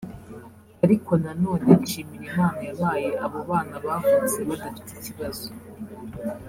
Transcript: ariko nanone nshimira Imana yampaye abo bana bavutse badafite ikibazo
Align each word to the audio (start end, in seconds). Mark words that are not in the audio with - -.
ariko 0.85 1.11
nanone 1.23 1.69
nshimira 1.81 2.21
Imana 2.31 2.61
yampaye 2.67 3.07
abo 3.25 3.39
bana 3.49 3.75
bavutse 3.85 4.37
badafite 4.49 4.91
ikibazo 4.97 5.47